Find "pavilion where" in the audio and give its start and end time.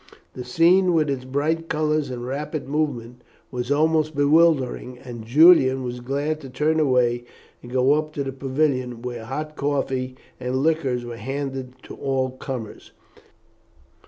8.31-9.25